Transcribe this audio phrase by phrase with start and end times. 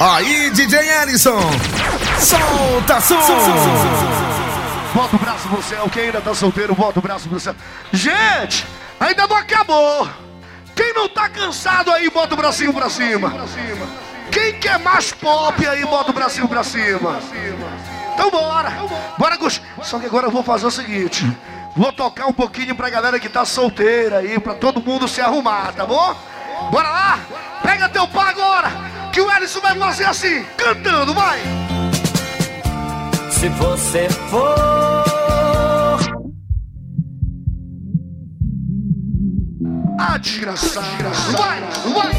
[0.00, 1.40] Aí, DJ Ellison.
[2.18, 3.16] Solta som.
[4.94, 5.88] Bota o braço pro céu.
[5.90, 7.54] Quem ainda tá solteiro, bota o braço pro céu.
[7.92, 8.66] Gente,
[9.00, 10.08] ainda não acabou.
[10.74, 13.32] Quem não tá cansado aí, bota o bracinho pra cima.
[14.30, 17.20] Quem quer mais pop aí, bota o bracinho pra cima.
[18.14, 18.70] Então bora.
[19.18, 19.60] Bora, Gus.
[19.82, 21.24] Só que agora eu vou fazer o seguinte.
[21.76, 25.72] Vou tocar um pouquinho pra galera que tá solteira aí, pra todo mundo se arrumar,
[25.72, 26.14] tá bom?
[26.70, 27.18] Bora lá?
[27.62, 28.70] Pega teu pá agora,
[29.12, 31.38] que o Ellison vai fazer assim, cantando, vai!
[33.30, 34.54] Se você for.
[40.00, 41.36] Ah, desgraçado, desgraçado.
[41.36, 41.60] Vai,
[41.92, 42.12] vai!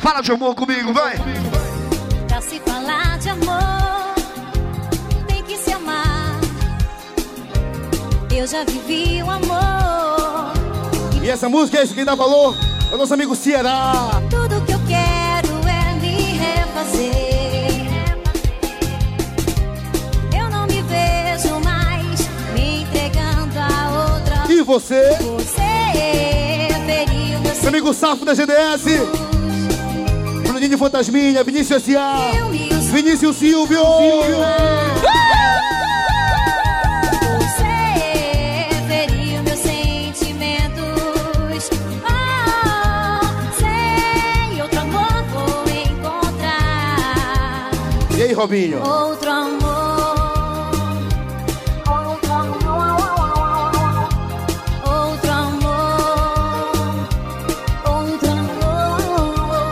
[0.00, 1.14] Fala de amor comigo, vai!
[2.28, 3.81] Pra se falar de amor,
[8.34, 10.52] Eu já vivi o amor.
[11.22, 12.56] E essa música é isso que dá valor
[12.92, 14.20] é o nosso amigo Ceará.
[14.28, 17.12] Tudo que eu quero é me refazer.
[20.36, 24.52] Eu não me vejo mais me entregando a outra.
[24.52, 25.16] E você?
[25.20, 25.62] Você
[26.84, 28.84] feriu meu Meu amigo Safo da GDS.
[30.46, 32.32] Bruninho Fantasminha, Vinícius S.A.
[32.92, 33.82] Vinícius Silvio.
[33.82, 35.31] Você
[48.32, 48.78] aí, Robinho?
[48.82, 50.16] Outro amor.
[51.86, 52.96] Outro amor.
[54.84, 55.82] Outro amor.
[57.86, 59.68] Outro amor.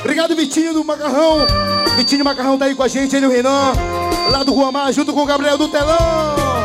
[0.00, 1.46] Obrigado, Vitinho do Macarrão.
[1.96, 3.72] Vitinho Macarrão tá aí com a gente, ele e o Renan.
[4.30, 5.94] Lá do Guamá, junto com o Gabriel do Telão.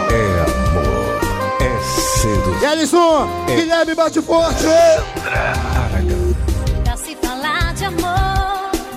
[0.09, 1.19] É amor.
[1.61, 1.79] É
[2.19, 2.57] cedo.
[2.61, 4.65] E Alisson, Guilherme bate forte.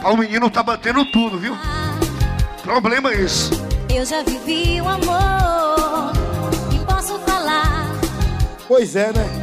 [0.04, 1.56] Ah, o menino tá batendo tudo, viu?
[2.62, 3.50] Problema é esse.
[3.88, 6.12] Eu já vivi o amor
[6.74, 7.86] e posso falar.
[8.66, 9.41] Pois é, né?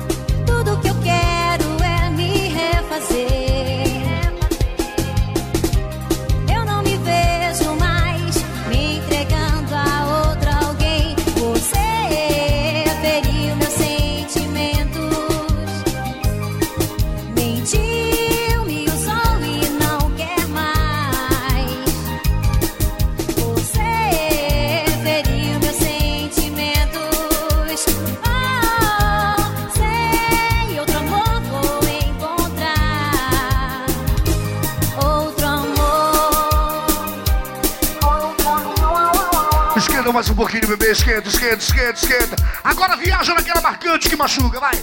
[40.19, 40.91] Mais um pouquinho, bebê.
[40.91, 42.35] Esquenta, esquenta, esquenta, esquenta.
[42.61, 44.75] Agora viaja naquela marcante que machuca, vai.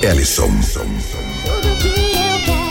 [0.00, 0.48] Ellison.
[1.44, 2.65] Tudo que eu quero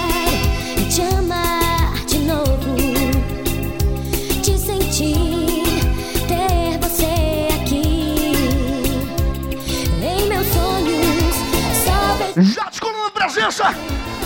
[13.35, 13.75] presença.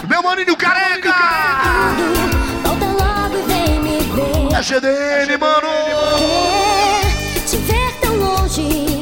[0.07, 1.13] Meu maninho careca.
[2.63, 4.55] Volta logo vem me ver.
[4.55, 5.67] É GDN, mano.
[7.33, 9.01] Quer te ver tão longe,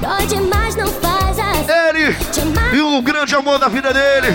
[0.00, 1.70] dói demais, não faz assim.
[1.88, 2.16] Ele
[2.72, 4.28] e o grande amor da vida dele.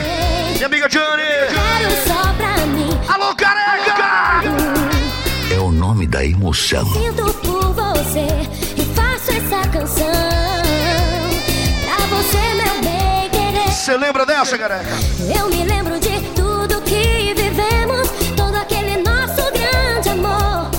[0.54, 1.24] Minha amiga Johnny.
[1.50, 2.90] quero só pra mim.
[3.08, 4.44] Alô, careca.
[5.52, 6.86] É o nome da emoção.
[6.94, 8.71] Sinto por você
[13.92, 14.88] Você lembra dessa, careca?
[15.38, 18.08] Eu me lembro de tudo que vivemos,
[18.38, 20.72] todo aquele nosso grande amor.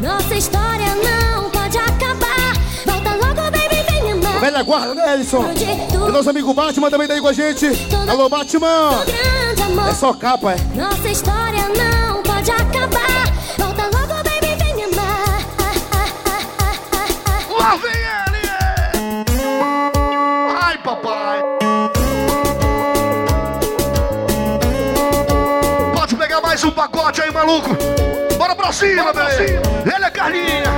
[0.00, 2.54] Nossa história não pode acabar.
[2.86, 4.38] Volta logo, baby, vem amar.
[4.40, 5.46] Velha guarda, né, Ellison?
[5.52, 7.66] E nosso amigo Batman também tá aí com a gente.
[8.08, 9.04] Alô, Batman.
[9.90, 10.56] É só capa, é.
[10.72, 13.32] Nossa história não pode acabar.
[13.58, 15.44] Volta logo, baby, vem amar.
[17.58, 17.99] Lá vem
[27.50, 27.70] maluco.
[28.38, 29.60] Bora pra cima, velho.
[29.84, 30.70] Ele é Carlinha.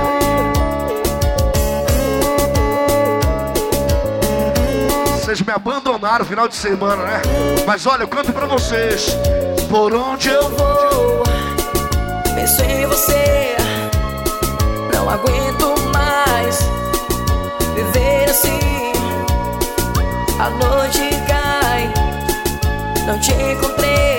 [5.15, 7.21] Vocês me abandonaram no final de semana, né?
[7.65, 9.15] Mas olha, eu canto pra vocês.
[9.69, 11.23] Por onde eu vou,
[12.35, 13.55] penso em você.
[14.93, 16.59] Não aguento mais
[17.73, 18.93] viver assim.
[20.39, 21.91] A noite cai,
[23.07, 24.12] não te encontrei.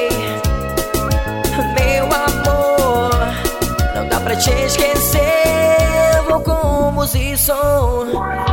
[4.35, 6.23] pra te esquecer.
[6.29, 7.55] Vou como música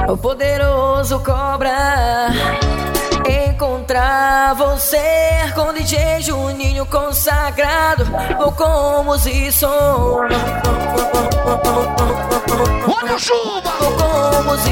[0.07, 2.29] o poderoso cobra.
[3.49, 4.99] Encontrar você
[5.55, 8.05] com DJ Juninho consagrado.
[8.37, 9.67] Vou como música.
[12.87, 13.71] Olha o chuva!
[13.79, 14.71] Vou como música.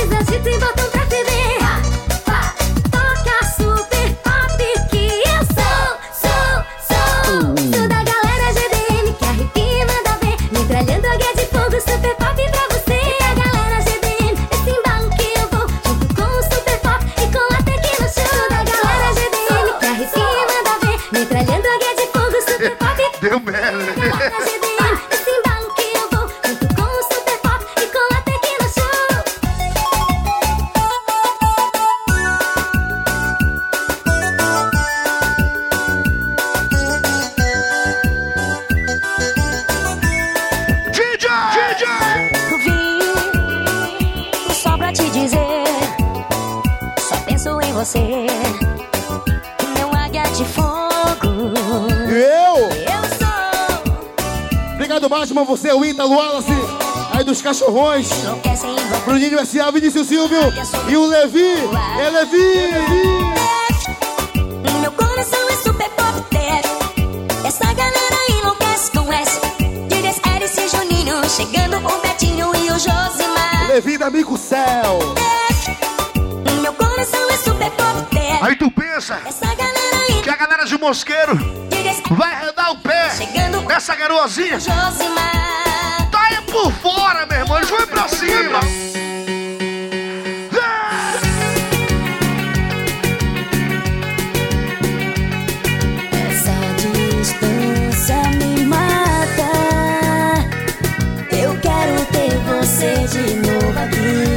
[57.71, 58.09] Torrões,
[59.05, 60.41] Bruninho S.A., Vinícius Silvio
[60.89, 61.53] e o Levi.
[62.01, 62.37] É Levi!
[62.37, 63.31] Levi.
[64.81, 66.37] Meu coração é super pop
[67.45, 69.39] Essa galera enlouquece com S.
[69.87, 73.67] Digas Eris e Juninho, chegando o Betinho e o Josimar.
[73.69, 74.99] Levi amigo Céu.
[76.61, 79.15] Meu coração é super pop Aí tu pensa
[80.21, 81.39] que a galera de Mosqueiro
[82.17, 83.11] vai arredar o pé
[83.73, 84.59] Essa garoazinha.
[84.59, 86.21] Josimar tá
[86.51, 88.59] por fora, manos, vai pra cima.
[96.29, 99.51] Essa distância me mata.
[101.31, 104.30] Eu quero ter você de novo aqui.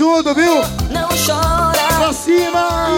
[0.00, 0.54] Junto, viu?
[0.90, 1.78] não chora.
[1.98, 2.88] Pra cima.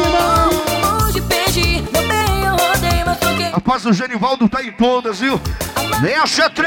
[1.00, 3.46] Longe perdi, meu bem, eu rodei, mas troquei.
[3.46, 5.40] Rapaz, o Genivaldo tá em todas, viu?
[6.00, 6.62] Vem a C3!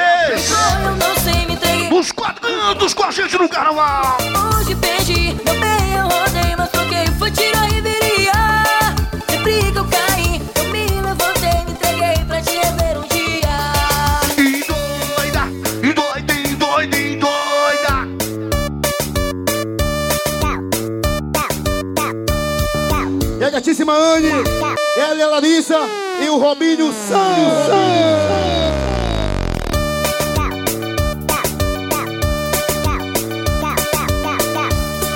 [0.83, 1.89] Eu não sei, me entreguei.
[1.97, 4.17] Os quatro cantos com a gente no carnaval!
[4.57, 7.07] Hoje perdi, meu bem, eu rodei, mas troquei.
[7.17, 8.33] Foi tiro e viria.
[9.29, 9.84] Sempre que eu
[23.65, 24.29] A gatíssima Anne.
[24.95, 25.79] Ela e a Larissa.
[26.21, 27.17] E o Robinho Sam.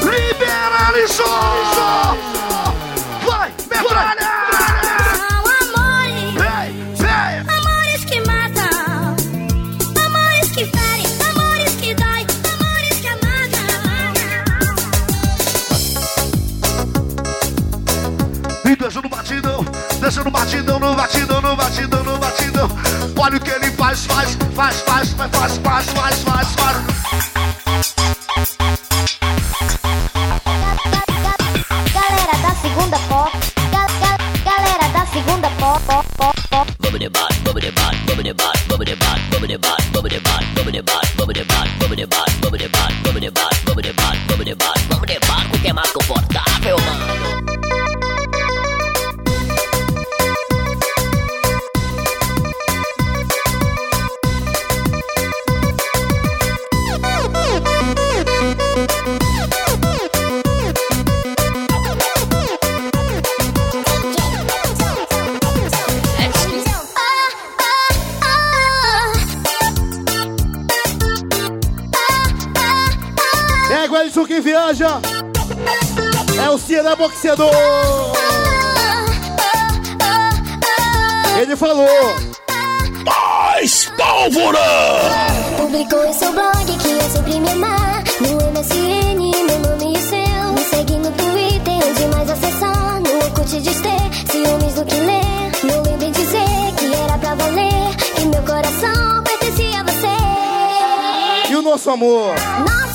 [0.01, 0.91] Libera,
[20.89, 22.67] no batidão, no batidão, no batidão.
[23.15, 27.89] Olha o que ele faz, faz, faz, faz, faz, faz, faz, faz, faz, faz.
[31.93, 33.31] Galera da segunda pop,
[33.71, 36.71] ga- ga- galera da segunda pop, pop, pop, pop.
[41.17, 41.18] É
[74.39, 75.01] o Edson que viaja.
[76.43, 77.51] É o Ceará boxeador.
[81.39, 81.87] Ele falou.
[83.05, 84.59] Mais pólvora!
[85.57, 88.03] Publicou em seu blog que eu sempre me amar.
[88.21, 90.53] No MSN, meu nome e o seu.
[90.53, 93.01] Me segue no Twitter, onde mais acessar.
[93.01, 95.51] No Orkut diz ter ciúmes do que ler.
[95.63, 97.95] Não lembro em dizer que era pra valer.
[98.15, 101.51] Que meu coração pertencia a você.
[101.51, 102.35] E o nosso amor?
[102.59, 102.88] Nosso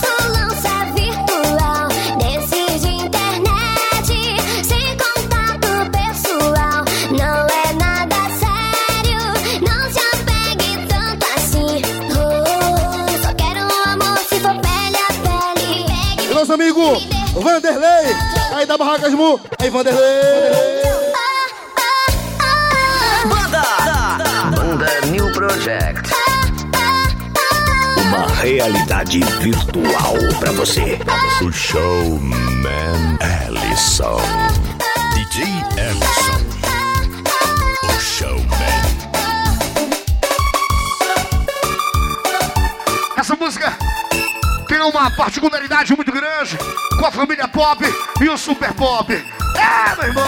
[19.05, 19.41] Aí da Barracas Mu.
[19.61, 20.83] Aí, Vanderlei.
[24.57, 26.11] Banda New Project.
[27.99, 30.99] Uma realidade virtual pra você.
[31.43, 34.21] O Showman Ellison.
[35.15, 35.45] DJ
[35.77, 36.41] Ellison.
[37.83, 38.45] O Showman.
[43.19, 43.77] Essa música
[44.67, 46.57] tem uma particularidade muito grande
[46.99, 47.85] com a família pop
[48.21, 49.13] e o super pop.
[49.13, 50.25] É, meu irmão!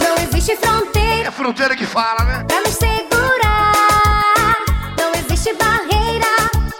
[0.00, 2.44] Não existe É fronteira a fronteira que fala, né?
[2.48, 4.56] pra nos segurar.
[4.98, 6.26] Não existe barreira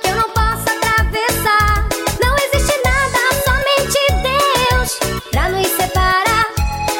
[0.03, 1.87] que eu não possa atravessar.
[2.21, 4.99] Não existe nada, somente Deus
[5.31, 6.47] pra nos separar.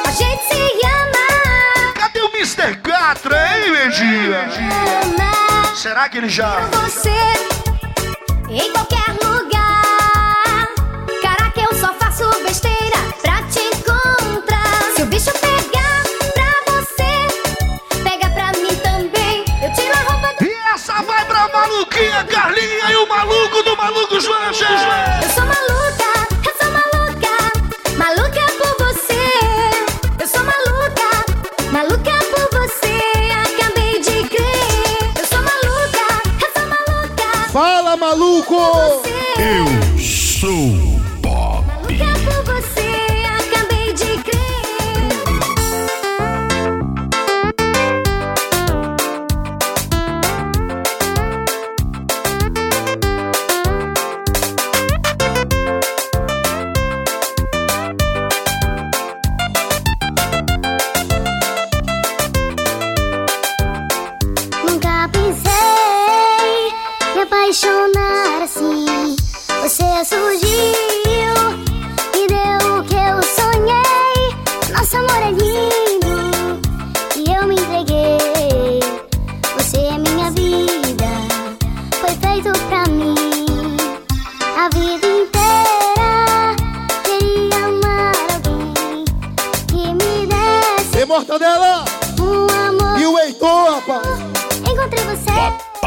[0.07, 1.93] A gente se ama.
[1.95, 2.77] Cadê o Mr.
[2.77, 4.47] Catra, hein, Medinha?
[5.03, 6.61] Ama Será que ele já.
[6.71, 7.09] você
[8.49, 9.00] em qualquer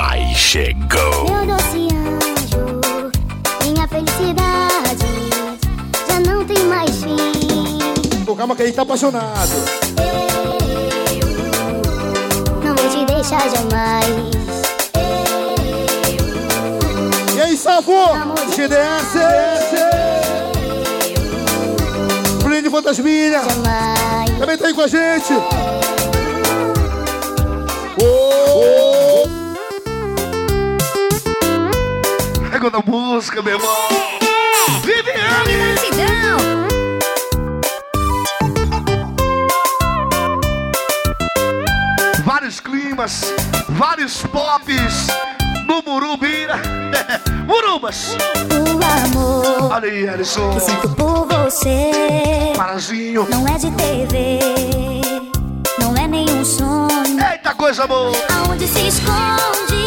[0.07, 1.31] Pai chegou.
[1.31, 3.11] Meu doce anjo,
[3.63, 5.09] minha felicidade
[6.07, 7.17] já não tem mais fim.
[8.27, 9.51] Pô, calma que ele tá apaixonado.
[12.63, 14.05] Eu não vou te deixar jamais.
[17.35, 17.95] E aí, Salvo?
[18.55, 19.15] GDS.
[22.43, 23.41] Bruninho Fantasminha.
[23.43, 24.39] Jamais.
[24.39, 25.33] Também tá aí com a gente.
[27.97, 28.74] Ô,
[32.73, 33.77] Na música, meu irmão.
[34.83, 35.75] Viviane!
[35.75, 36.65] Gratidão.
[42.25, 43.33] Vários climas,
[43.69, 45.09] vários pops
[45.67, 46.55] no Murumbira.
[47.47, 48.17] Murubas!
[48.51, 50.55] O amor Olha aí, Alisson.
[50.55, 53.27] que sinto por você Parazinho.
[53.29, 54.39] não é de TV,
[55.79, 57.21] não é nenhum sonho.
[57.31, 58.13] Eita, coisa boa!
[58.47, 59.84] Aonde se esconde?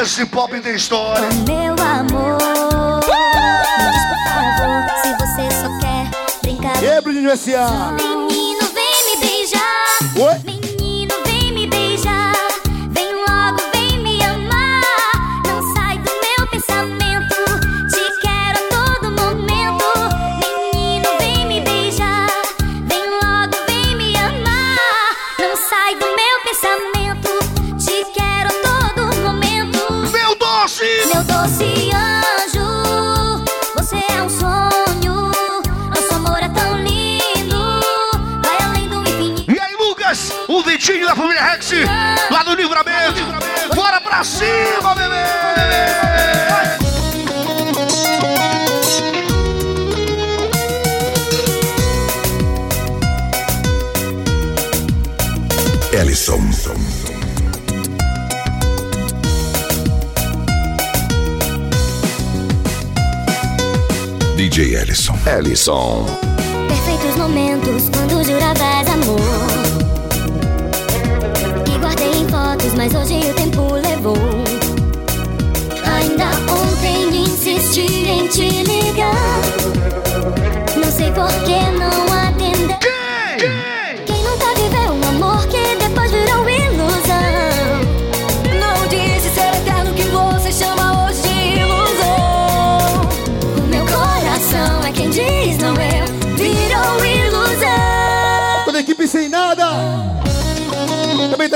[0.00, 1.28] Esse pop tem história.
[1.30, 2.38] oh meu amor.
[3.02, 6.10] Diz por favor se você só quer
[6.40, 6.82] brincar.
[6.82, 7.92] E aí, Bruninho S.A.
[7.92, 9.98] Menino, vem me beijar.
[10.16, 10.49] Oi?
[40.60, 41.70] O Vitinho da família Rex,
[42.30, 43.22] lá do Livramento.
[43.74, 45.16] Bora pra cima, bebê!
[55.94, 56.38] Ellison.
[64.36, 65.18] DJ Ellison.
[65.26, 66.04] Ellison.
[66.68, 69.29] Perfeitos momentos quando juravas amor.
[72.80, 73.89] Mas hoje o tempo levou.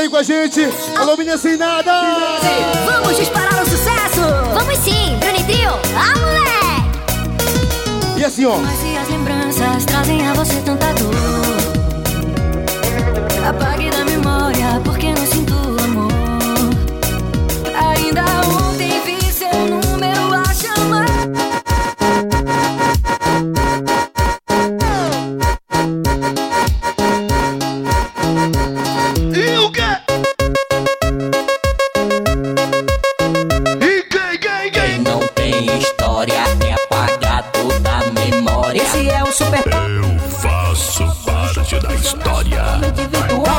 [0.04, 0.60] Aí com a gente.
[0.96, 1.92] Alô, menina sem nada.
[2.86, 4.20] Vamos disparar o sucesso!
[4.52, 5.70] Vamos sim, Brunitrio.
[5.96, 6.54] Ah, moleque!
[8.18, 8.56] E assim, ó.
[8.58, 11.14] Mas se as lembranças trazem a você tanta dor
[13.48, 14.93] Apague da memória porque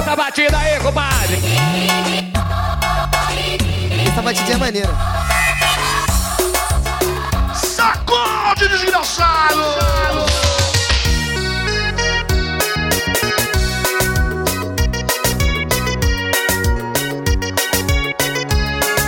[0.06, 1.40] Volta a batida aí, compadre.
[4.08, 4.90] Essa batidinha é maneira.
[7.56, 9.62] Sacode, desgraçado!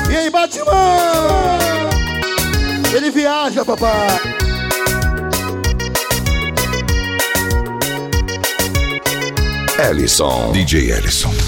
[0.10, 1.60] E aí, Batman?
[2.92, 4.17] Ele viaja, papai.
[9.80, 10.52] Ellison.
[10.54, 11.47] DJ Ellison.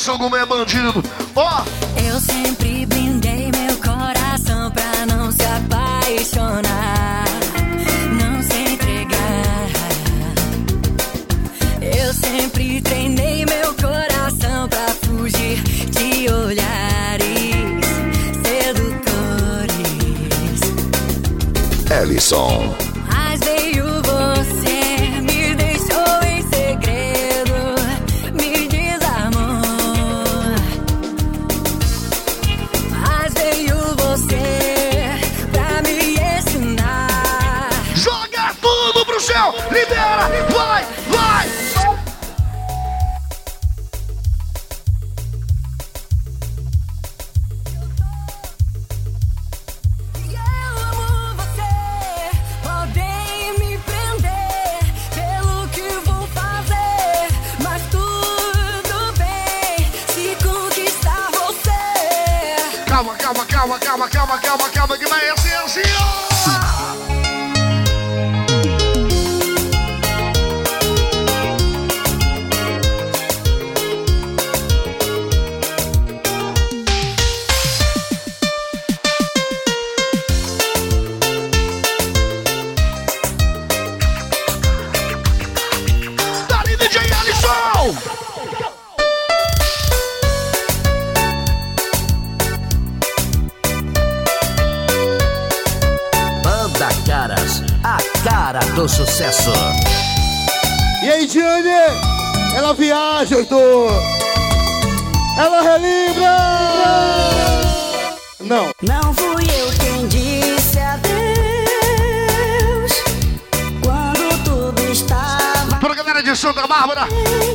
[0.00, 1.29] Coração como é bandido.
[63.00, 66.99] Calma, calma, calma, calma, calma, calma, calma, que vai assim,
[99.06, 99.50] sucesso.
[101.02, 101.68] E aí, Diane?
[102.54, 103.92] Ela viaja, Heitor.
[105.38, 106.36] Ela relembra.
[108.40, 108.70] Não.
[108.82, 111.10] Não fui eu quem disse adeus
[113.82, 117.06] quando tudo estava Para a galera de Santa Bárbara,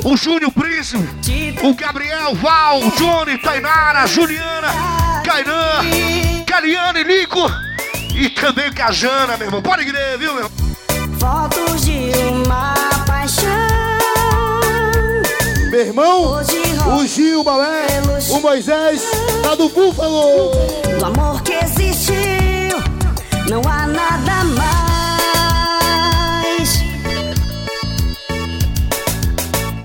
[0.05, 1.05] o Júnior Príncipe,
[1.63, 4.69] o Gabriel, Val, Johnny, Tainara, Juliana,
[5.23, 7.51] Kainan, Cariane, Nico
[8.15, 9.61] e também Cajana, meu irmão.
[9.61, 10.49] Pode crer, viu, meu?
[10.49, 10.54] paixão.
[15.75, 16.39] Meu irmão,
[16.97, 19.01] o Gil Balé, o Moisés,
[19.43, 20.51] lá do Búfalo.
[20.97, 22.77] Do amor que existiu,
[23.49, 24.65] não há nada mais.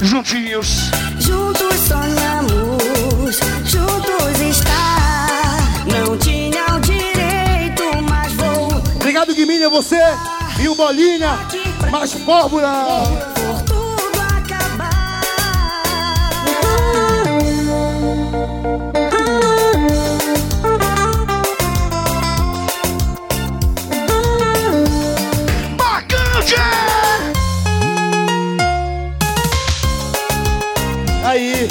[0.01, 0.91] Juntinhos.
[1.19, 5.59] Juntos sonhamos, juntos estar.
[5.87, 9.99] Não tinha o direito, mas vou Obrigado, Guiminha, você
[10.61, 11.39] e o Bolinha,
[11.91, 12.69] mais pólvora.
[13.35, 15.21] por tudo acabar.
[25.77, 26.55] Marcante!
[31.25, 31.69] Aí.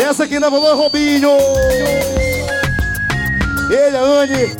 [0.00, 1.36] Essa aqui na valor Robinho.
[3.70, 4.56] Ele, a Anne,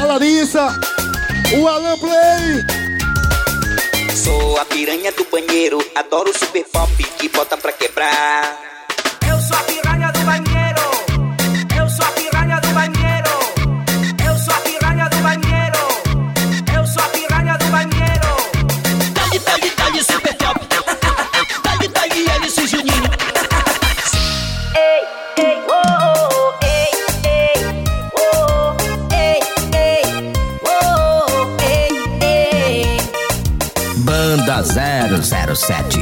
[0.00, 0.78] a Larissa,
[1.52, 2.64] o Alan Play.
[4.14, 8.79] Sou a piranha do banheiro, adoro super pop que bota pra quebrar.
[35.70, 35.99] 007.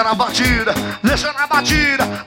[0.00, 2.24] Deixa na batida, deixa na batida.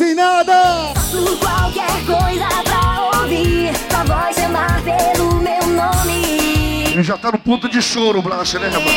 [0.00, 0.94] Sem nada.
[0.94, 6.84] Faço qualquer coisa pra ouvir tua voz chamar pelo meu nome.
[6.90, 8.94] Ele já tá no ponto de choro, Blaster, né, rapaz?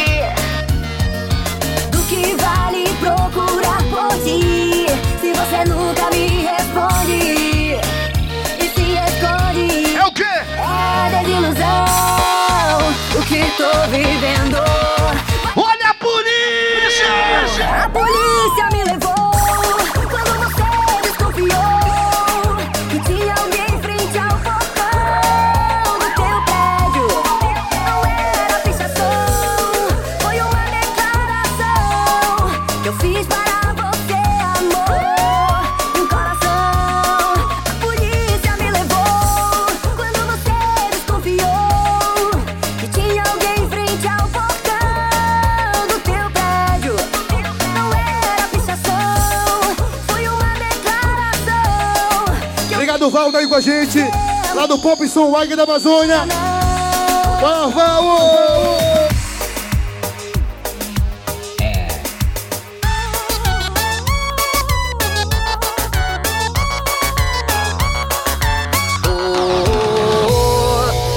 [1.92, 4.86] Do que vale procurar por ti
[5.20, 7.82] se você nunca me responde
[8.60, 9.98] e se esconde?
[9.98, 10.24] É o quê?
[10.24, 11.86] É desilusão
[13.20, 14.73] o que tô vivendo.
[53.24, 54.00] Valdo, aí com a gente.
[54.54, 56.26] Lá do Pop Som Wag da Amazônia.
[57.40, 58.04] Bora, Val!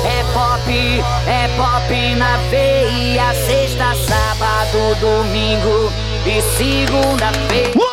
[0.04, 3.34] É pop, é pop na veia.
[3.34, 5.92] Sexta, sábado, domingo
[6.24, 7.85] e segunda-feira.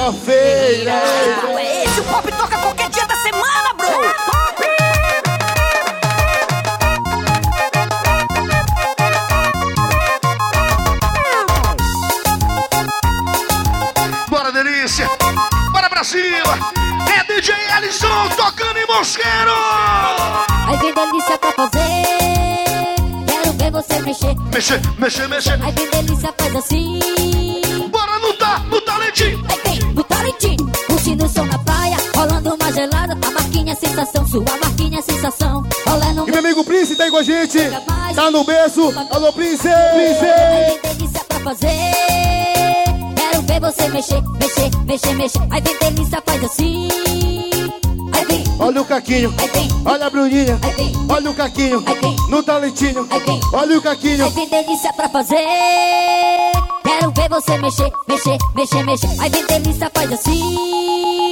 [0.00, 0.90] Até quinta-feira.
[1.58, 3.88] É esse, o pop toca qualquer dia da semana, bro.
[4.26, 4.64] Pop!
[14.28, 15.08] Bora, delícia!
[15.72, 16.72] Bora pra cima!
[17.14, 19.52] É DJ Alisson tocando em Mosqueiro!
[20.66, 21.78] Aí vem delícia pra fazer.
[23.26, 24.34] Quero ver você mexer.
[24.52, 25.60] Mexer, mexer, mexer!
[25.62, 27.49] Aí vem delícia faz assim.
[34.30, 35.64] Sua marquinha é sensação.
[35.88, 37.58] Rolando E meu amigo Prince tá aí com a gente.
[38.14, 38.94] Tá no berço.
[39.10, 39.68] Alô, Prince!
[39.92, 40.20] Prince!
[40.20, 41.66] vem delícia pra fazer.
[43.16, 45.40] Quero ver você mexer, mexer, mexer, mexer.
[45.50, 46.88] Aí vem delícia faz assim.
[48.12, 48.44] Aí vem.
[48.60, 49.34] Olha o Caquinho.
[49.36, 49.68] Aí vem.
[49.84, 50.58] Olha a Bruninha.
[50.62, 50.92] Aí vem.
[51.08, 51.82] Olha o Caquinho.
[51.84, 52.16] Aí vem.
[52.28, 53.08] No talentinho.
[53.10, 53.40] Aí vem.
[53.52, 54.24] Olha o Caquinho.
[54.26, 55.44] Aí tem delícia pra fazer.
[56.84, 59.10] Quero ver você mexer, mexer, mexer, mexer.
[59.20, 61.29] Aí vem delícia, faz assim.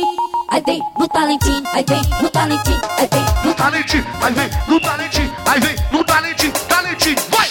[0.51, 4.81] Aí vem no talentinho, aí vem no talentinho, aí vem no talente, aí vem, no
[4.81, 7.49] talente, aí vem, no talente, talente, vai!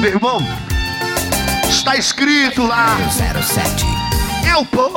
[0.00, 0.38] Meu irmão,
[1.68, 2.96] está escrito lá.
[3.42, 3.84] 07.
[4.48, 4.94] É o Pop.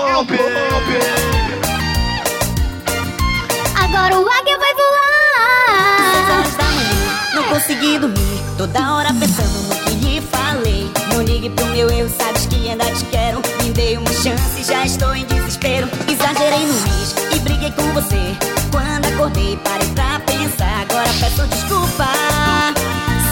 [3.84, 4.78] Agora o águia vai Seis
[6.26, 6.39] voar.
[6.39, 8.33] horas da manhã, não consegui dormir.
[8.58, 10.89] Toda hora pensando no que lhe falei.
[11.12, 13.42] Não ligue pro meu erro, sabes que ainda te quero.
[13.63, 15.88] Me dei uma chance, já estou em desespero.
[16.08, 18.36] Exagerei no mês e briguei com você.
[18.72, 20.82] Quando acordei, parei pra pensar.
[20.82, 22.08] Agora peço desculpa.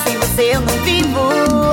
[0.04, 1.71] Sem você eu não vivo.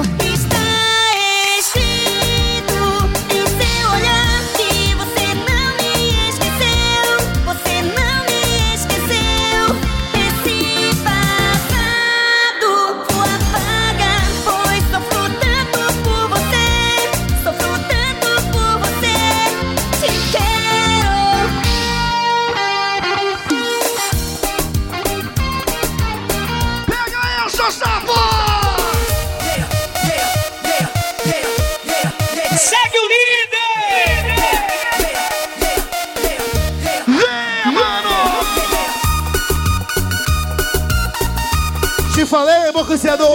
[42.28, 43.26] Falei, bocuciador.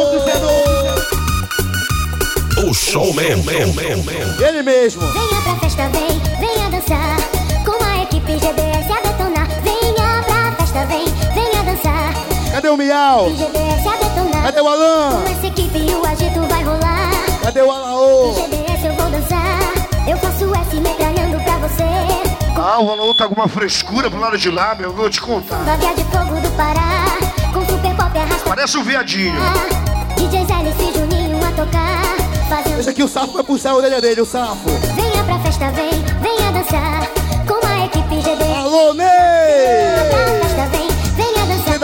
[2.65, 3.43] O showman.
[4.39, 5.01] Ele mesmo.
[5.11, 7.17] Venha pra festa, vem, venha dançar.
[7.65, 9.47] Com a equipe GDS a detonar.
[9.63, 12.13] Venha pra festa, vem, venha dançar.
[12.51, 13.31] Cadê o Miau?
[13.31, 14.43] GDS a detonar.
[14.43, 15.23] Cadê o Alan?
[15.23, 17.11] Com essa equipe o agito vai rolar.
[17.41, 18.33] Cadê o Alaô?
[18.33, 19.59] GDS eu vou dançar.
[20.07, 21.83] Eu faço S metralhando pra você.
[22.55, 25.19] Ah, o Alô tá com uma frescura pro lado de lá, meu, eu vou te
[25.19, 25.57] contar.
[25.63, 27.12] Vaga de fogo do Pará.
[28.45, 29.33] Parece um viadinho.
[30.15, 32.01] DJs Alice e Juninho a tocar.
[32.49, 34.69] Fazendo Esse aqui o Safo vai puxar a orelha dele, o Safo.
[34.95, 35.89] Venha pra festa, vem,
[36.21, 37.07] venha dançar.
[37.47, 38.57] Com a equipe GDS.
[38.57, 40.09] Alô, Venha Ney!
[40.09, 41.79] pra festa, vem, venha dançar.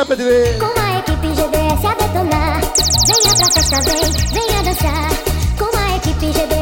[0.60, 2.62] Com a equipe GDS a detonar.
[3.07, 5.10] Venha pra festa, vem, venha dançar.
[5.57, 6.59] Com a equipe GDS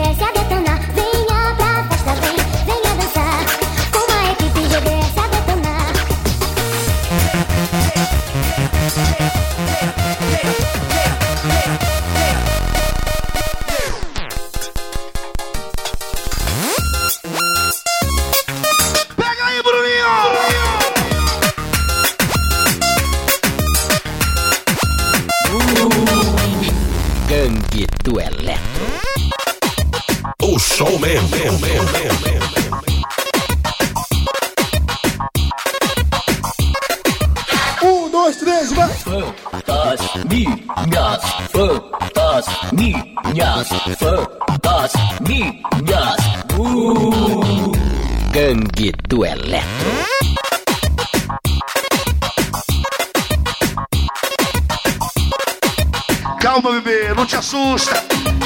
[49.08, 49.68] do Eletro.
[56.40, 57.92] Calma, bebê, não te assusta.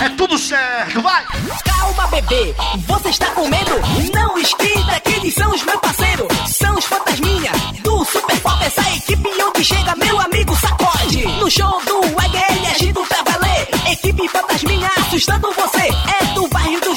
[0.03, 1.23] É tudo certo, vai!
[1.65, 2.55] Calma, bebê,
[2.87, 3.71] você está com medo?
[4.13, 6.27] Não esquenta que eles são os meus parceiros.
[6.47, 7.51] São os fantasminha
[7.83, 8.63] do Super Pop.
[8.63, 11.25] Essa equipe onde chega, meu amigo sacode.
[11.39, 13.67] No show do EGL, agindo pra valer.
[13.91, 15.89] Equipe fantasminha assustando você.
[16.21, 16.95] É do bairro do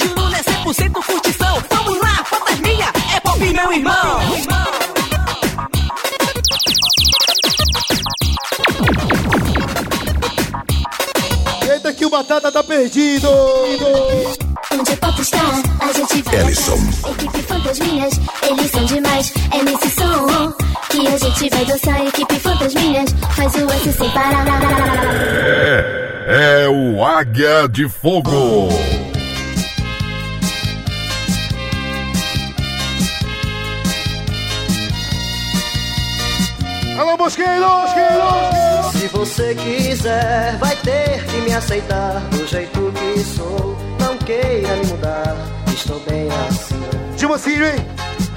[3.45, 4.21] é pop, meu irmão.
[11.71, 13.29] Eita que o Batata tá perdido!
[14.73, 15.39] Onde o pop está,
[15.81, 16.79] a gente vai Ellison.
[17.11, 19.33] Equipe Fantasminhas, eles são demais.
[19.51, 20.53] É nesse som
[20.89, 22.07] que a gente vai dançar.
[22.07, 24.45] Equipe Fantasminhas, faz o S sem parar.
[26.27, 28.69] É o Águia de Fogo.
[36.99, 37.69] Alô, Mosqueiro!
[37.69, 38.93] Mosqueiro!
[38.93, 43.77] Se você quiser, vai ter que me aceitar do jeito que sou.
[43.99, 45.37] Não queira me mudar,
[45.67, 46.81] estou bem assim.
[47.17, 47.87] Tipo assim, hein?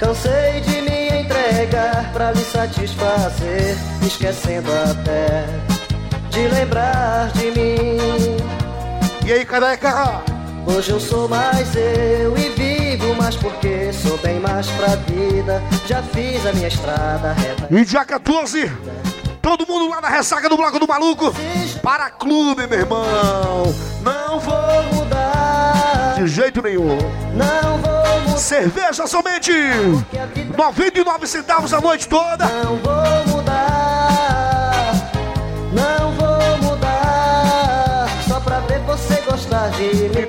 [0.00, 5.44] Cansei de me entregar pra lhe satisfazer, esquecendo até
[6.30, 8.36] de lembrar de mim.
[9.24, 10.22] E aí, careca?
[10.66, 12.50] Hoje eu sou mais eu e
[12.96, 15.62] vivo mais porque sou bem mais pra vida.
[15.86, 17.68] Já fiz a minha estrada reta.
[17.70, 18.70] E dia 14,
[19.42, 21.34] todo mundo lá na ressaca do Bloco do Maluco.
[21.82, 23.74] Para clube, meu irmão.
[24.00, 26.14] Não vou mudar.
[26.16, 26.96] De jeito nenhum.
[27.34, 28.38] Não vou mudar.
[28.38, 29.52] Cerveja somente
[30.56, 32.46] 99 centavos a noite toda.
[32.46, 32.94] Não vou
[33.26, 33.27] mudar.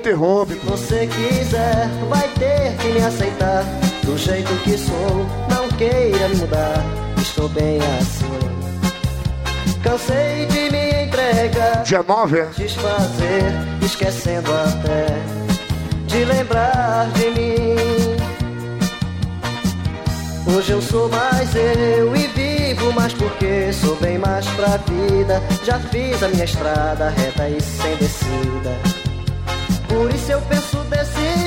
[0.10, 0.53] Interrompe.
[0.53, 3.64] Se você quiser, vai ter que me aceitar
[4.03, 5.26] do jeito que sou.
[5.49, 6.84] Não queira me mudar,
[7.18, 8.26] estou bem assim.
[9.84, 12.45] Cansei de me entregar, Dia 9, é?
[12.57, 13.43] desfazer,
[13.82, 15.07] esquecendo até
[16.05, 17.76] de lembrar de mim.
[20.53, 25.41] Hoje eu sou mais eu e vivo mais porque sou bem mais pra vida.
[25.64, 28.99] Já fiz a minha estrada reta e sem descida.
[29.90, 31.39] Por isso eu penso desse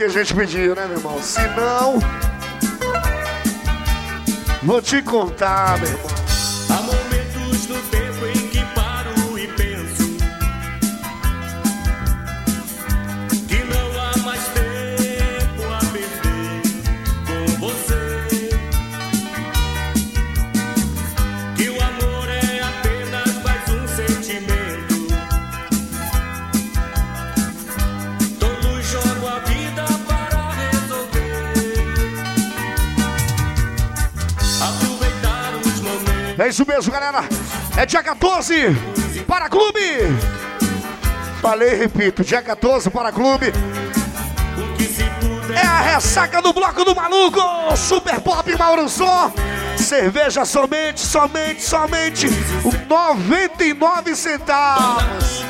[0.00, 1.22] Porque a gente pediu, né, meu irmão?
[1.22, 1.98] Se não,
[4.62, 5.90] vou te contar, meu
[36.50, 37.24] isso mesmo, galera.
[37.76, 38.76] É dia 14
[39.26, 39.80] para clube.
[41.40, 43.52] Falei, repito, dia 14 para clube.
[45.54, 47.40] É a ressaca do bloco do maluco.
[47.76, 49.32] Super Pop Mauro Som.
[49.78, 52.26] Cerveja somente, somente, somente
[52.88, 55.44] 99 centavos.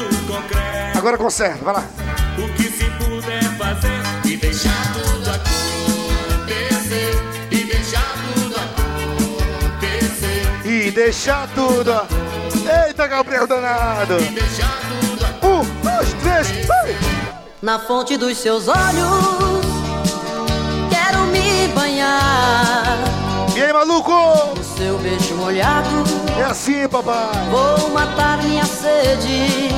[0.97, 1.85] Agora conserta, vai lá.
[2.39, 4.93] O que se puder fazer e deixar
[11.05, 11.93] deixar tudo.
[12.87, 14.17] Eita, Gabriel danado.
[15.43, 16.95] Um, dois, três, vai.
[17.63, 19.65] Na fonte dos seus olhos,
[20.91, 22.99] quero me banhar.
[23.57, 24.13] E aí, maluco?
[24.55, 26.05] No seu beijo molhado,
[26.39, 27.49] É assim, papai.
[27.51, 29.71] vou matar minha sede.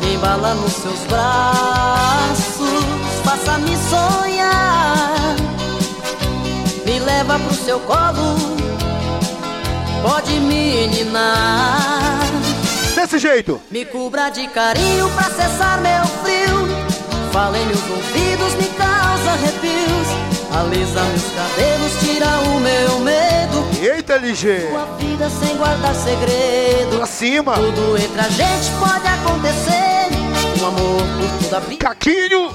[0.00, 2.84] Me embala nos seus braços,
[3.24, 5.36] faça-me sonhar.
[6.84, 8.36] Me leva pro seu colo,
[10.02, 12.20] pode me ninar.
[12.94, 13.60] Desse jeito.
[13.70, 16.68] Me cubra de carinho pra cessar meu frio.
[17.32, 20.08] Fala em meus ouvidos, me causa arrepios.
[20.54, 23.64] Alisa meus cabelos, tira o meu medo.
[23.80, 24.68] Eita, LG.
[24.70, 26.96] Sua vida sem guardar segredo.
[26.96, 27.54] Pra cima.
[27.54, 29.91] Tudo entre a gente pode acontecer.
[30.62, 31.84] Um amor por toda a vida.
[31.84, 32.52] Caquinho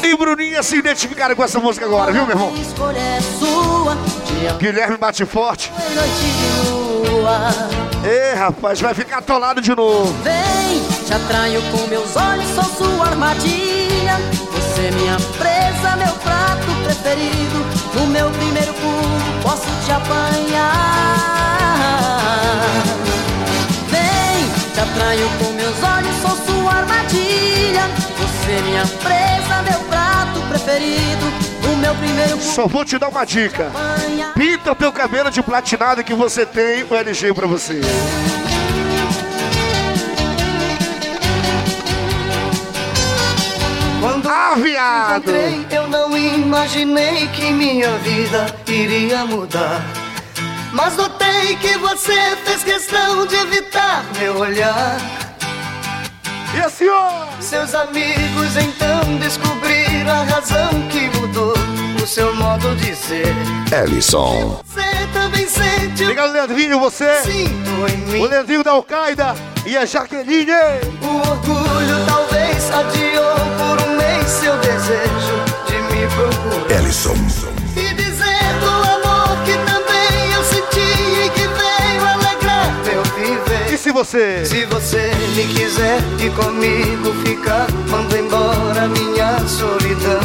[0.00, 2.52] e Bruninha se identificaram com essa música agora, viu, meu irmão?
[2.94, 3.96] É sua.
[4.58, 5.72] Guilherme bate forte.
[8.04, 10.14] Ei, rapaz, vai ficar atolado de novo.
[10.22, 14.20] Vem, te atraio com meus olhos, sou sua armadilha.
[14.52, 17.66] Você é minha presa, meu prato preferido.
[17.94, 21.26] No meu primeiro pulo, posso te apanhar.
[24.76, 27.88] Te atraio com meus olhos, sou sua armadilha.
[28.18, 31.24] Você minha presa, meu prato preferido.
[31.62, 33.72] No meu primeiro Só vou te dar uma dica.
[34.34, 37.80] Pinta o teu cabelo de platinado que você tem o LG pra você.
[44.02, 45.30] Quando Ah, viado!
[45.70, 49.82] eu não imaginei que minha vida iria mudar.
[50.76, 54.98] Mas notei que você fez questão de evitar meu olhar.
[56.54, 57.28] E a senhora?
[57.40, 61.54] Seus amigos então descobriram a razão que mudou
[62.02, 63.34] o seu modo de ser.
[63.72, 64.60] Ellison.
[64.66, 64.82] Você
[65.14, 67.22] também sente o Obrigado, Leandrinho, você.
[67.22, 68.20] sinto em mim.
[68.20, 70.52] O Leandrinho da Al-Qaeda e a Jaqueline.
[71.00, 76.78] O orgulho talvez adiou por um mês seu desejo de me procurar.
[76.78, 77.45] Ellison.
[83.96, 84.44] Você?
[84.44, 90.20] Se você me quiser e comigo ficar, mando embora minha solidão.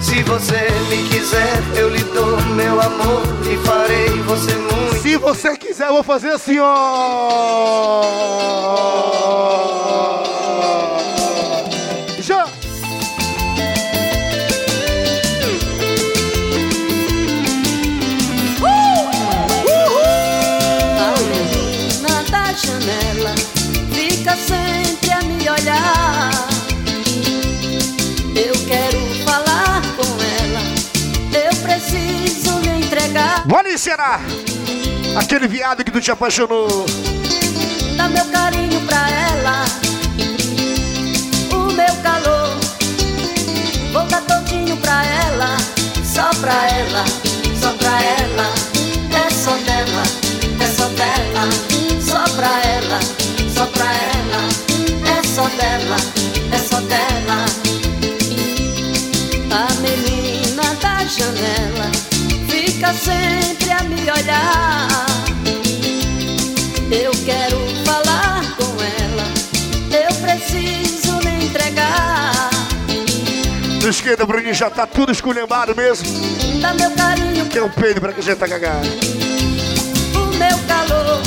[0.00, 5.02] Se você me quiser, eu lhe dou meu amor e farei você muito.
[5.02, 6.68] Se você quiser, eu vou fazer assim, ó.
[33.98, 34.20] Será?
[35.18, 36.86] Aquele viado que tu te apaixonou.
[37.96, 39.64] Dá meu carinho pra ela,
[41.52, 42.56] o meu calor.
[43.92, 45.56] Vou dar todinho pra ela,
[46.04, 47.04] só pra ela,
[47.60, 48.54] só pra ela.
[49.26, 50.02] É só dela,
[50.60, 51.48] é só dela,
[52.00, 53.00] só pra ela,
[53.52, 54.40] só pra ela.
[55.08, 55.96] É só dela,
[56.52, 57.44] é só dela.
[59.50, 61.90] A menina da janela
[62.48, 62.94] fica a
[64.08, 64.88] me olhar.
[66.90, 69.24] Eu quero falar com ela,
[69.92, 72.48] eu preciso me entregar.
[73.80, 76.06] Do esquerda, Bruninho, já tá tudo esculhambado mesmo.
[76.60, 78.88] Dá meu carinho, Que é um peido pra que a gente tá cagado.
[80.14, 81.20] o meu calor.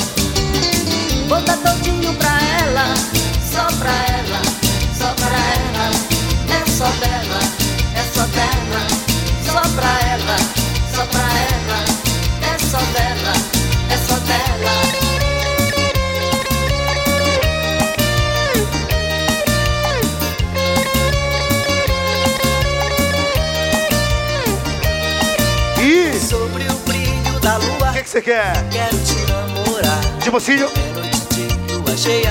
[1.28, 2.94] Vou dar todinho pra ela,
[28.12, 28.52] você quer?
[28.70, 30.18] quero te namorar.
[30.22, 30.68] De mocinho?
[31.30, 32.30] de lua cheia,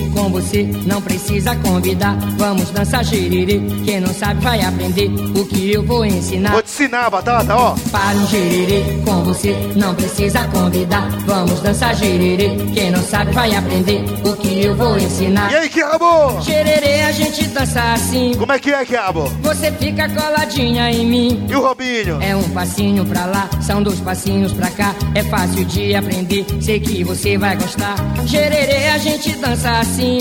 [0.31, 2.17] com você não precisa convidar.
[2.37, 3.61] Vamos dançar giriri.
[3.83, 6.53] Quem não sabe vai aprender o que eu vou ensinar.
[6.53, 7.75] Vou te ensinar, batata, ó.
[7.91, 11.09] Para um giriri com você não precisa convidar.
[11.25, 12.71] Vamos dançar giriri.
[12.73, 15.51] Quem não sabe vai aprender o que eu vou ensinar.
[15.51, 16.41] E aí, Quiabo?
[16.41, 18.33] Gererê, a gente dança assim.
[18.37, 19.25] Como é que é, Quiabo?
[19.41, 21.45] Você fica coladinha em mim.
[21.49, 22.21] E o Robinho?
[22.21, 24.95] É um passinho pra lá, são dois passinhos pra cá.
[25.13, 27.95] É fácil de aprender, sei que você vai gostar.
[28.25, 30.20] Gererê, a gente dança assim.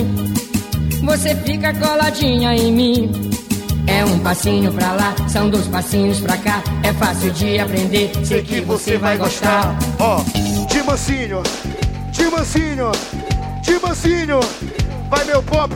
[1.05, 3.31] Você fica coladinha em mim.
[3.87, 6.63] É um passinho pra lá, são dois passinhos pra cá.
[6.83, 9.77] É fácil de aprender, sei que você vai gostar.
[9.99, 10.23] Ó,
[10.67, 11.43] de mansinho,
[12.13, 12.93] de mansinho,
[13.63, 14.41] de mansinho.
[15.11, 15.75] Vai, meu pop!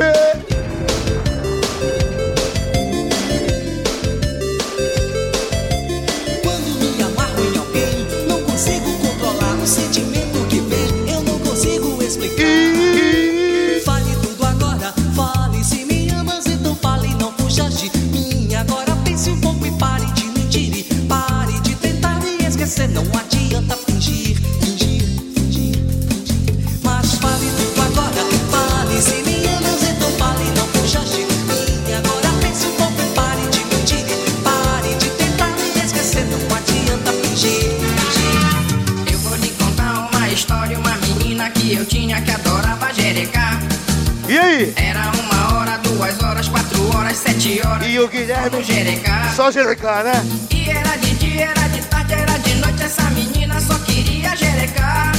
[49.45, 50.25] Só jerecar, né?
[50.51, 52.83] E era de dia, era de tarde, era de noite.
[52.83, 55.13] Essa menina só queria jerecar.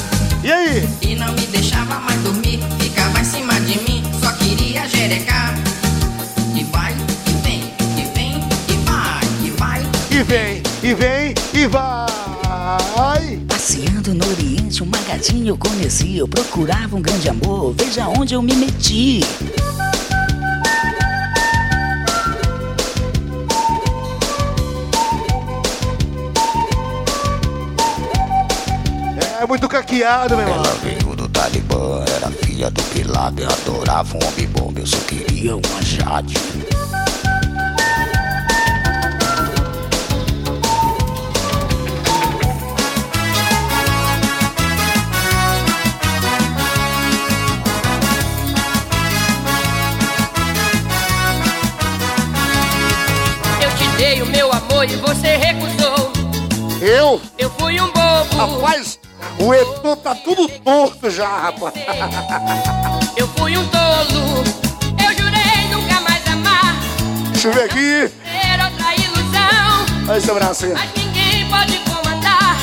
[0.43, 0.89] E aí?
[0.99, 2.59] E não me deixava mais dormir.
[2.79, 5.53] Ficava em cima de mim, só queria jerecar.
[6.55, 6.95] E vai,
[7.27, 9.83] e vem, e vem, e vai, e vai.
[10.09, 13.39] E vem, e vem, e vai.
[13.47, 16.17] Passeando no Oriente, um magadinho eu conheci.
[16.17, 19.19] Eu procurava um grande amor, veja onde eu me meti.
[29.45, 30.65] É muito caqueado, meu irmão.
[30.65, 32.81] Ela veio do Talibã, era filha do
[33.11, 36.33] Laden, adorava um homem bom, eu só queria uma Jade.
[53.61, 56.11] Eu te dei o meu amor e você recusou.
[56.81, 57.21] Eu?
[57.37, 58.35] Eu fui um bobo.
[58.35, 58.94] Rapaz,
[59.45, 61.75] o Edu tá tudo torto já, rapaz.
[63.15, 64.43] Eu fui um tolo.
[64.97, 66.75] Eu jurei nunca mais amar.
[67.31, 68.11] Deixa eu ver aqui.
[70.07, 70.73] Olha esse abraço aí.
[70.73, 72.57] Mas ninguém pode comandar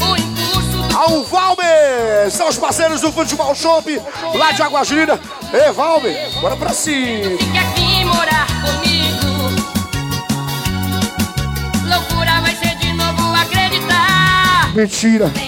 [0.00, 2.30] o impulso Ao Valmer!
[2.30, 4.00] São os parceiros do Futebol Shop,
[4.34, 5.18] lá de Lindas.
[5.52, 7.38] Ei, Valmer, bora pra cima.
[7.38, 9.26] Fique aqui morar comigo.
[11.88, 14.72] Loucura vai ser de novo acreditar.
[14.74, 15.26] Mentira.
[15.26, 15.47] Mentira,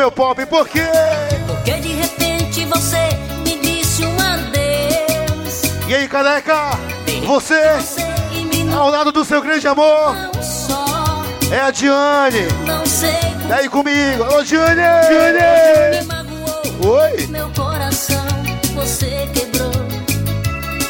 [0.00, 0.46] meu pop?
[0.46, 0.80] Por quê?
[1.46, 2.96] Porque de repente você
[3.44, 5.62] me disse um adeus.
[5.86, 6.70] E aí, careca?
[7.26, 7.60] Você,
[8.74, 10.16] ao lado do seu grande amor,
[11.52, 12.48] é a Diane.
[12.66, 13.10] não sei
[13.46, 14.24] E aí comigo?
[14.24, 14.80] Ô, Diane!
[14.80, 16.06] Diane!
[16.06, 17.02] magoou.
[17.02, 17.26] Oi?
[17.26, 18.24] Meu coração
[18.74, 19.70] você quebrou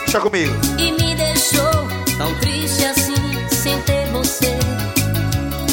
[0.04, 0.54] Deixa comigo.
[0.78, 1.70] e me deixou
[2.16, 4.56] tão triste assim sem ter você.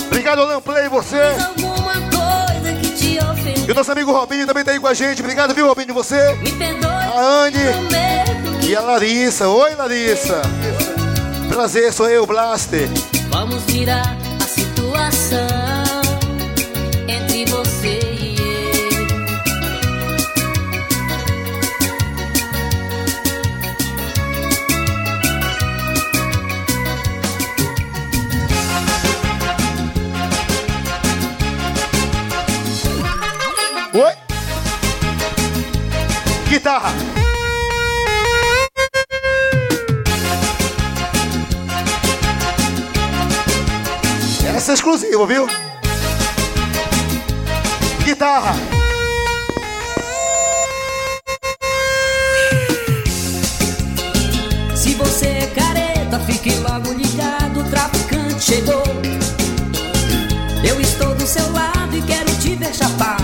[0.08, 1.36] Obrigado, Alan Play, você.
[3.68, 5.22] E o nosso amigo Robinho também tá aí com a gente.
[5.22, 6.36] Obrigado, viu, Robinho, você?
[6.36, 6.90] Me perdoe.
[6.90, 7.58] A Anne
[8.66, 9.50] e a Larissa.
[9.50, 10.42] Oi, Larissa.
[11.50, 12.88] Prazer, sou eu, Blaster.
[13.30, 15.67] Vamos virar a situação
[36.50, 36.94] Guitarra.
[44.56, 45.46] Essa é exclusiva, viu?
[48.06, 48.54] Guitarra.
[54.74, 58.84] Se você é careta, fique logo ligado, o traficante chegou.
[60.64, 63.17] Eu estou do seu lado e quero te ver chapado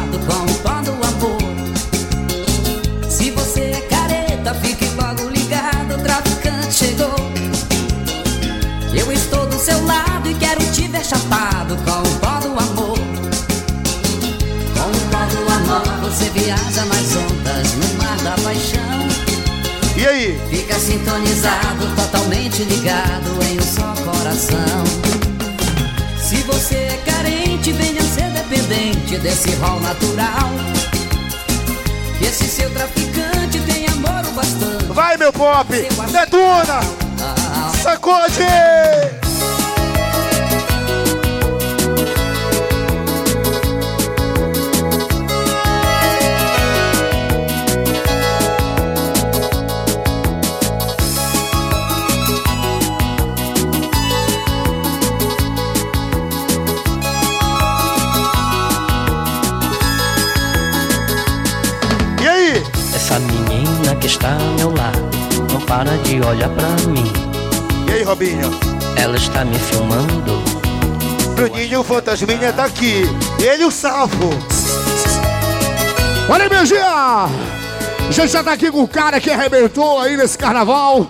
[21.04, 24.84] sintonizado, totalmente ligado em um só coração.
[26.18, 30.49] Se você é carente, venha ser dependente desse rol natural.
[32.18, 34.86] Que esse seu traficante tem amor o bastante.
[34.93, 35.68] Vai, meu pop.
[36.12, 36.80] Detona.
[37.82, 39.23] Sacode.
[64.04, 64.99] Que está ao meu lado
[65.49, 67.10] não para de olhar pra mim.
[67.88, 68.51] E aí, Robinho?
[68.97, 70.43] Ela está me filmando.
[71.36, 73.04] Bruninho, o fantasminha tá aqui.
[73.41, 74.30] Ele, o salvo.
[76.30, 76.84] Olha, energia!
[76.86, 81.08] A gente já tá aqui com o cara que arrebentou aí nesse carnaval.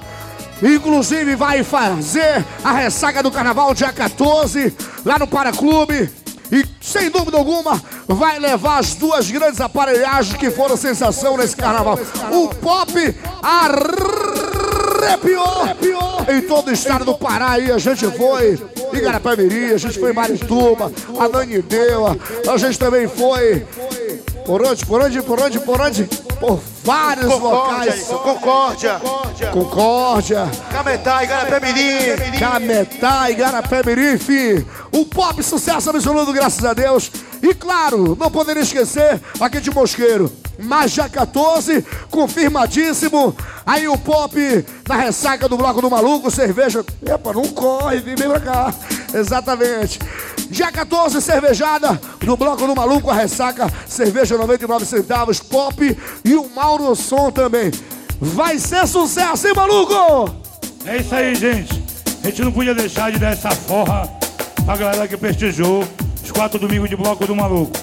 [0.62, 4.72] Inclusive vai fazer a ressaca do carnaval dia 14,
[5.04, 6.12] lá no Paraclube.
[6.54, 11.98] E sem dúvida alguma, vai levar as duas grandes aparelhagens que foram sensação nesse carnaval.
[12.32, 12.94] O pop
[13.42, 14.24] arrepiou
[16.32, 17.72] em todo o estado do Pará aí.
[17.72, 18.62] A gente foi
[18.94, 22.16] em Garapé-Miri, a gente foi em Marituba, a Nanindeua,
[22.48, 23.66] a gente também foi
[24.46, 26.04] por onde, por onde, por onde, por onde?
[26.40, 28.02] Por vários Concórdia, locais.
[28.02, 29.02] isso, Concórdia.
[29.52, 30.52] Concórdia.
[30.72, 32.40] Cametá, Igarapé-Mirim.
[32.40, 34.66] Cametá, Igarapé-Mirim, enfim.
[34.92, 37.10] O pop sucesso absoluto, graças a Deus.
[37.42, 40.32] E claro, não poderia esquecer aqui de Mosqueiro.
[40.60, 43.36] Mas já 14, confirmadíssimo.
[43.66, 44.38] Aí o pop
[44.88, 46.86] na ressaca do Bloco do Maluco, cerveja.
[47.06, 48.74] Epa, não corre, vem pra cá.
[49.14, 50.00] Exatamente.
[50.54, 56.48] Dia 14, cervejada do Bloco do Maluco, a ressaca, cerveja 99 centavos, pop e o
[56.48, 57.72] Mauro Som também.
[58.22, 60.32] Vai ser sucesso, hein, maluco?
[60.86, 61.84] É isso aí, gente.
[62.24, 64.08] A gente não podia deixar de dar essa forra
[64.64, 65.84] pra galera que prestigiou
[66.24, 67.76] os quatro domingos de bloco do maluco.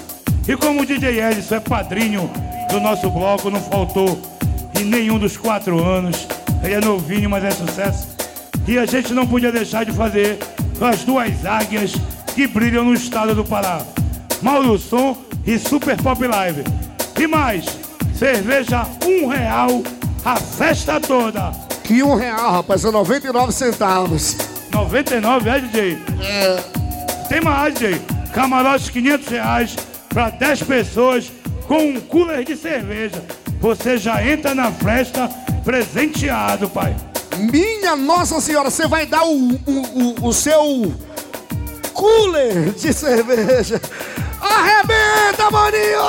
[0.47, 2.31] E como o DJ Edson é padrinho
[2.69, 4.17] do nosso bloco, não faltou
[4.79, 6.25] em nenhum dos quatro anos.
[6.63, 8.07] Ele é novinho, mas é sucesso.
[8.65, 10.39] E a gente não podia deixar de fazer
[10.79, 11.91] as duas águias
[12.33, 13.81] que brilham no estado do Pará.
[14.41, 16.63] Mauro Som e Super Pop Live.
[17.19, 17.65] E mais,
[18.17, 19.83] cerveja um real
[20.23, 21.51] a festa toda.
[21.83, 24.37] Que um real, rapaz, é 99 centavos.
[24.71, 25.97] 99, é, DJ?
[26.21, 26.55] É.
[27.27, 28.01] Tem mais, DJ.
[28.33, 29.75] Camarote 500 reais
[30.09, 31.31] para 10 pessoas
[31.67, 33.23] com um cooler de cerveja.
[33.59, 35.29] Você já entra na festa
[35.63, 36.95] presenteado, pai.
[37.37, 40.93] Minha Nossa Senhora, você vai dar o, o, o, o seu
[42.01, 43.79] cooler de cerveja.
[44.41, 46.01] Arrebenta, maninho!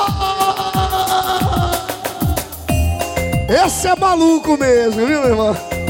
[3.66, 5.81] Esse é maluco mesmo, viu, meu irmão?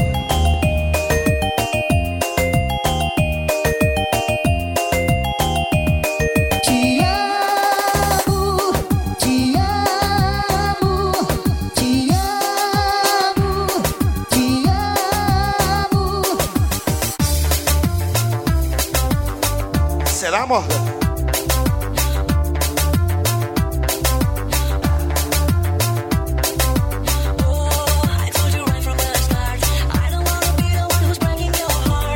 [20.43, 20.61] Amor?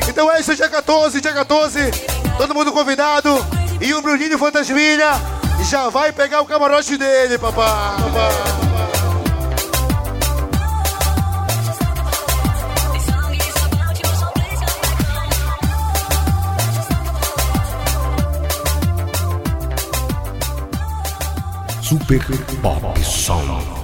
[0.09, 1.79] Então é isso, dia 14, dia 14.
[2.37, 3.29] Todo mundo convidado.
[3.79, 5.13] E o Bruninho Fantasminha
[5.63, 8.66] já vai pegar o camarote dele, papai.
[22.07, 23.76] Super Pop Sound.